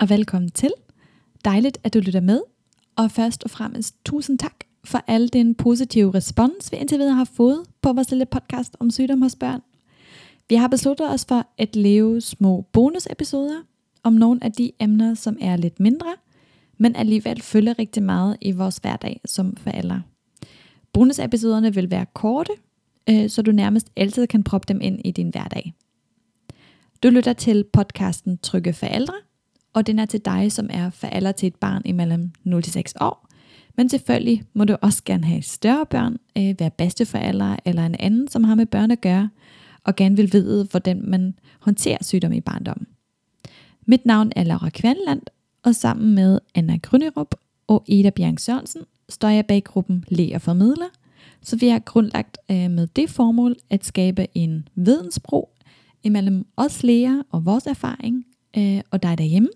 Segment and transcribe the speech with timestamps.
[0.00, 0.70] Og velkommen til.
[1.44, 2.40] Dejligt, at du lytter med.
[2.96, 4.54] Og først og fremmest tusind tak
[4.84, 8.90] for al den positive respons, vi indtil videre har fået på vores lille podcast om
[8.90, 9.60] sygdom hos børn.
[10.48, 13.62] Vi har besluttet os for at lave små bonusepisoder
[14.02, 16.14] om nogle af de emner, som er lidt mindre,
[16.78, 20.02] men alligevel følger rigtig meget i vores hverdag som forældre.
[20.92, 22.52] Bonusepisoderne vil være korte,
[23.10, 25.74] øh, så du nærmest altid kan proppe dem ind i din hverdag.
[27.02, 29.14] Du lytter til podcasten Trygge Forældre,
[29.76, 32.94] og den er til dig, som er forælder til et barn imellem 0 til 6
[33.00, 33.28] år.
[33.76, 38.28] Men selvfølgelig må du også gerne have større børn, øh, være bedsteforældre eller en anden,
[38.28, 39.30] som har med børn at gøre,
[39.84, 42.86] og gerne vil vide, hvordan man håndterer sygdom i barndommen.
[43.86, 45.22] Mit navn er Laura Kvanland,
[45.62, 47.34] og sammen med Anna Grønnerup
[47.66, 50.88] og Ida Bjerg Sørensen står jeg bag gruppen Le og Formidler,
[51.42, 55.50] så vi har grundlagt øh, med det formål at skabe en vidensbro
[56.02, 59.48] imellem os læger og vores erfaring øh, og dig derhjemme,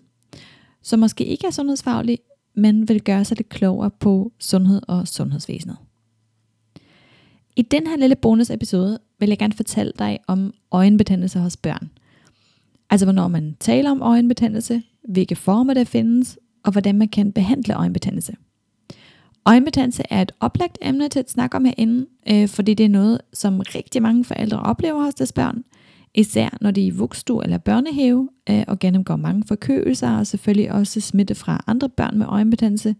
[0.81, 2.19] som måske ikke er sundhedsfaglig,
[2.55, 5.77] men vil gøre sig lidt klogere på sundhed og sundhedsvæsenet.
[7.55, 11.89] I den her lille bonusepisode vil jeg gerne fortælle dig om øjenbetændelse hos børn.
[12.89, 17.73] Altså hvornår man taler om øjenbetændelse, hvilke former der findes, og hvordan man kan behandle
[17.73, 18.35] øjenbetændelse.
[19.45, 23.21] Øjenbetændelse er et oplagt emne til at snakke om herinde, øh, fordi det er noget,
[23.33, 25.63] som rigtig mange forældre oplever hos deres børn,
[26.15, 30.71] især når de er i vugstue eller børnehave øh, og gennemgår mange forkølelser og selvfølgelig
[30.71, 32.95] også smitte fra andre børn med øjenbetændelse.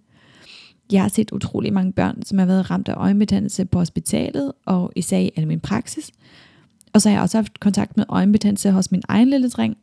[0.91, 4.91] Jeg har set utrolig mange børn, som har været ramt af øjenbetændelse på hospitalet og
[4.95, 6.11] især i al min praksis.
[6.93, 9.77] Og så har jeg også haft kontakt med øjenbetændelse hos min egen lille dreng.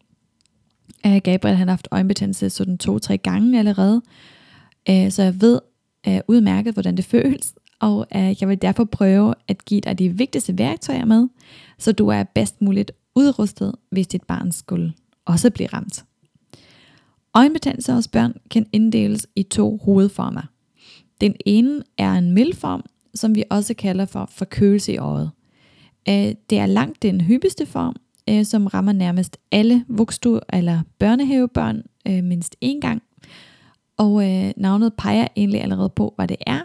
[1.07, 4.03] Øh, Gabriel han har haft øjenbetændelse sådan to-tre gange allerede.
[4.91, 5.61] Øh, så jeg ved
[6.09, 7.55] øh, udmærket, hvordan det føles.
[7.81, 11.29] Og øh, jeg vil derfor prøve at give dig de vigtigste værktøjer med,
[11.79, 14.93] så du er bedst muligt udrustet, hvis dit barn skulle
[15.25, 16.05] også blive ramt.
[17.35, 20.43] Øjenbetændelse hos børn kan inddeles i to hovedformer.
[21.21, 25.31] Den ene er en mild form, som vi også kalder for forkølelse i øjet.
[26.09, 27.97] Øh, det er langt den hyppigste form,
[28.29, 33.03] øh, som rammer nærmest alle vokstue- eller børnehavebørn mindst én gang.
[33.99, 36.61] Og øh, navnet peger egentlig allerede på, hvad det er.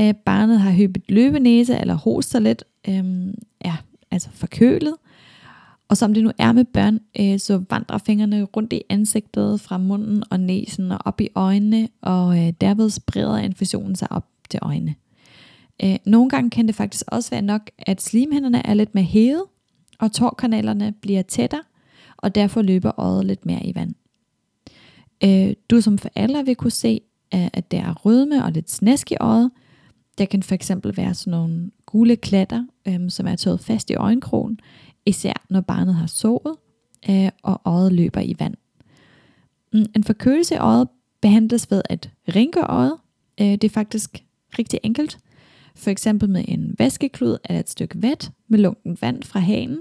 [0.00, 3.76] Øh, barnet har hyppet løbenæse eller hoster lidt, øhm, er
[4.10, 4.94] altså forkølet,
[5.88, 9.78] og som det nu er med børn, øh, så vandrer fingrene rundt i ansigtet, fra
[9.78, 14.60] munden og næsen og op i øjnene, og øh, derved spreder infusionen sig op til
[14.62, 14.94] øjnene.
[15.84, 19.44] Øh, nogle gange kan det faktisk også være nok, at slimhænderne er lidt mere hævet,
[19.98, 21.62] og tårkanalerne bliver tættere,
[22.16, 23.94] og derfor løber øjet lidt mere i vand.
[25.24, 27.00] Øh, du som forælder vil kunne se,
[27.32, 29.50] at der er rødme og lidt snæsk i øjet.
[30.18, 33.94] Der kan for eksempel være sådan nogle gule klatter, øh, som er taget fast i
[33.94, 34.60] øjenkrogen,
[35.06, 36.56] især når barnet har sovet,
[37.10, 38.54] øh, og øjet løber i vand.
[39.72, 40.88] Mm, en forkølelse i øjet
[41.20, 42.96] behandles ved at rinke øjet.
[43.40, 44.24] Øh, det er faktisk
[44.58, 45.18] rigtig enkelt.
[45.76, 49.78] For eksempel med en vaskeklud eller et stykke vat med lunken vand fra hanen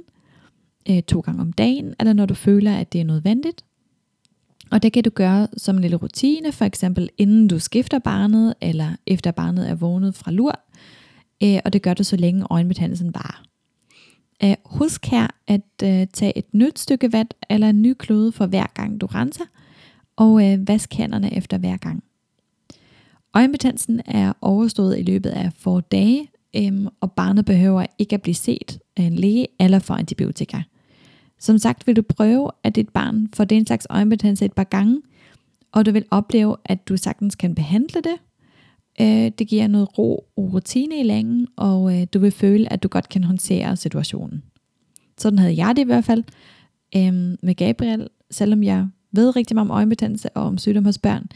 [0.89, 3.65] øh, to gange om dagen, eller når du føler, at det er nødvendigt.
[4.73, 8.53] Og det kan du gøre som en lille rutine, for eksempel inden du skifter barnet,
[8.61, 10.59] eller efter barnet er vågnet fra lur.
[11.43, 13.43] Øh, og det gør du så længe øjenbetændelsen varer.
[14.43, 18.45] Øh, husk her at øh, tage et nyt stykke vand eller en ny klode for
[18.45, 19.43] hver gang du renser,
[20.15, 22.03] og vask hænderne efter hver gang.
[23.33, 28.35] Øjenbetændelsen er overstået i løbet af få dage, øhm, og barnet behøver ikke at blive
[28.35, 30.61] set af en læge eller for antibiotika.
[31.43, 35.01] Som sagt vil du prøve, at dit barn får den slags øjenbetændelse et par gange,
[35.71, 38.17] og du vil opleve, at du sagtens kan behandle det,
[39.01, 42.83] Øh, det giver noget ro og rutine i længen, og øh, du vil føle, at
[42.83, 44.43] du godt kan håndtere situationen.
[45.17, 46.23] Sådan havde jeg det i hvert fald
[46.95, 47.13] øh,
[47.43, 48.07] med Gabriel.
[48.31, 51.27] Selvom jeg ved rigtig meget om øjenbetændelse og om sygdom hos børn,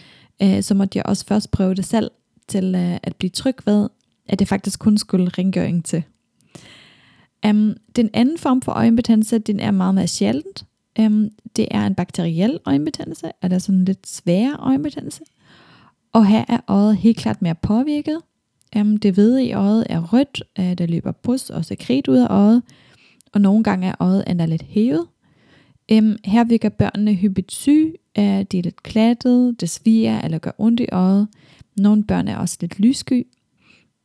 [0.42, 2.12] øh, så måtte jeg også først prøve det selv
[2.48, 3.90] til øh, at blive tryg ved,
[4.26, 6.04] at det faktisk kun skulle rengøring til.
[7.46, 10.66] Um, den anden form for øjenbetændelse, den er meget mere sjældent.
[11.00, 15.22] Um, det er en bakteriel øjenbetændelse, eller sådan en lidt sværere øjenbetændelse.
[16.14, 18.22] Og her er øjet helt klart mere påvirket.
[18.76, 22.28] Um, det hvide i øjet er rødt, uh, der løber pus og sekret ud af
[22.30, 22.64] øjet,
[23.34, 25.08] og nogle gange er øjet endda lidt hævet.
[25.92, 30.52] Um, her virker børnene hyppigt syge, uh, de er lidt klattede, det sviger eller gør
[30.58, 31.28] ondt i øjet.
[31.78, 33.28] Nogle børn er også lidt lyssky.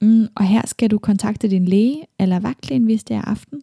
[0.03, 3.63] Mm, og her skal du kontakte din læge eller vagtlægen, hvis det er aften.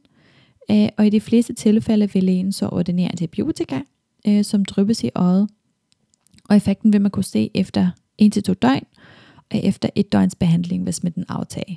[0.71, 3.81] Øh, og i de fleste tilfælde vil lægen så ordinere antibiotika,
[4.27, 5.49] øh, som dryppes i øjet.
[6.49, 7.89] Og effekten vil man kunne se efter
[8.21, 8.85] 1-2 døgn,
[9.51, 11.75] og efter et døgns behandling, hvis smitten aftager.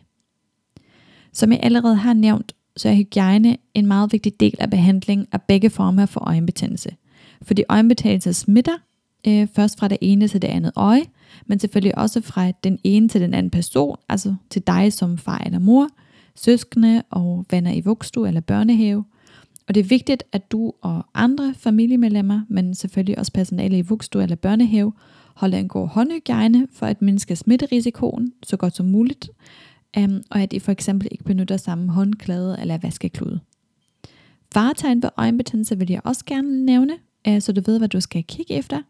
[1.33, 5.43] Som jeg allerede har nævnt, så er hygiejne en meget vigtig del af behandling af
[5.43, 6.97] begge former for øjenbetændelse.
[7.43, 8.79] Fordi øjenbetændelse smitter
[9.27, 11.05] øh, først fra det ene til det andet øje,
[11.47, 15.43] men selvfølgelig også fra den ene til den anden person, altså til dig som far
[15.47, 15.89] eller mor,
[16.35, 19.05] søskende og venner i vugstue eller børnehave.
[19.69, 24.23] Og det er vigtigt, at du og andre familiemedlemmer, men selvfølgelig også personale i vugstue
[24.23, 24.93] eller børnehave,
[25.35, 29.31] holder en god håndhygiejne for at mindske smitterisikoen så godt som muligt,
[29.99, 33.41] um, og at I for eksempel ikke benytter samme håndklæde eller vaskeklude.
[34.55, 36.93] Faretegn ved øjenbetændelse vil jeg også gerne nævne,
[37.29, 38.83] øh, så du ved, hvad du skal kigge efter.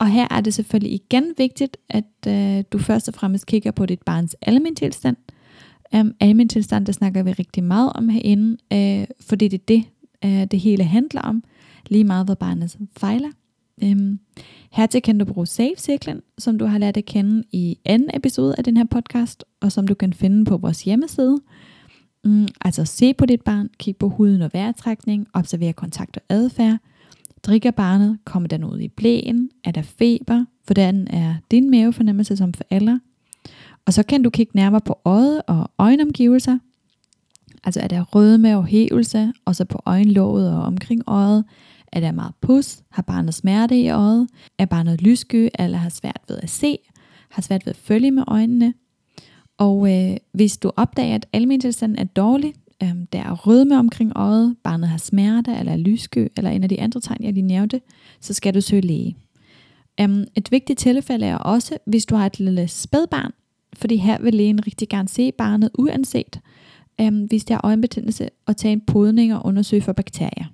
[0.00, 3.86] Og her er det selvfølgelig igen vigtigt, at øh, du først og fremmest kigger på
[3.86, 5.16] dit barns almindeligtilstand.
[5.92, 9.84] Um, øhm, almindeligtilstand, der snakker vi rigtig meget om herinde, øh, fordi det er det,
[10.24, 11.44] øh, det hele handler om.
[11.88, 13.28] Lige meget, hvad barnet fejler.
[13.82, 14.18] Øhm, um,
[14.70, 18.64] Hertil kan du bruge Safe-cirklen, som du har lært at kende i anden episode af
[18.64, 21.38] den her podcast, og som du kan finde på vores hjemmeside.
[22.24, 26.78] Mm, altså se på dit barn, kig på huden og vejrtrækning, observer kontakt og adfærd.
[27.42, 28.18] Drikker barnet?
[28.24, 29.50] Kommer den ud i blæen?
[29.64, 30.44] Er der feber?
[30.66, 32.98] Hvordan er din mavefornemmelse som forælder?
[33.86, 36.58] Og så kan du kigge nærmere på øjet og øjenomgivelser.
[37.64, 41.44] Altså er der rødme og hævelse, og så på øjenlåget og omkring øjet.
[41.92, 42.82] Er der meget pus?
[42.90, 44.28] Har barnet smerte i øjet?
[44.58, 46.78] Er barnet lyssky eller har svært ved at se?
[47.28, 48.74] Har svært ved at følge med øjnene?
[49.58, 54.56] Og øh, hvis du opdager, at almindeligheden er dårlig, øh, der er rødme omkring øjet,
[54.64, 57.80] barnet har smerte eller er lyssky, eller en af de andre tegn, jeg lige nævnte,
[58.20, 59.16] så skal du søge læge.
[60.04, 63.32] Um, et vigtigt tilfælde er også, hvis du har et lille spædbarn,
[63.76, 66.40] fordi her vil lægen rigtig gerne se barnet uanset,
[67.02, 70.44] um, hvis der er øjenbetændelse, og tage en podning og undersøge for bakterier.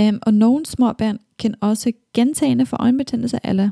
[0.00, 3.70] Um, og nogle små børn kan også gentagende få øjenbetændelse eller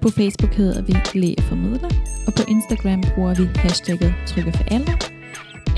[0.01, 1.89] På Facebook hedder vi Lægeformidler,
[2.27, 4.97] og på Instagram bruger vi hashtagget Trygge for alle.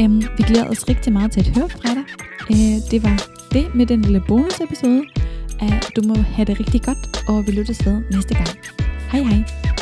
[0.01, 2.03] Øhm, vi glæder os rigtig meget til at høre fra dig.
[2.49, 5.03] Uh, det var det med den lille bonusepisode.
[5.61, 8.49] Uh, du må have det rigtig godt, og vi lyttes ved næste gang.
[9.11, 9.72] Hej hej!